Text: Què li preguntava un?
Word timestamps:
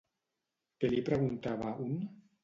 Què 0.83 0.89
li 0.93 1.03
preguntava 1.09 1.75
un? 1.89 1.93